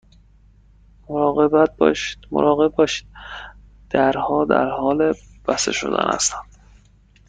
مراقب 1.09 2.73
باشید، 2.75 3.07
درها 3.89 4.45
در 4.45 4.69
حال 4.69 5.13
بسته 5.47 5.71
شدن 5.71 6.09
هستند. 6.13 6.57